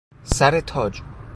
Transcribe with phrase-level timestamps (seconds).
[0.23, 1.01] سر تاج